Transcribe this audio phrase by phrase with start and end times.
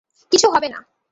[0.31, 0.91] কিছু হবে না।